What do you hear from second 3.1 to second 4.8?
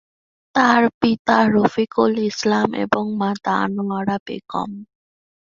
Mata Anwara Begum.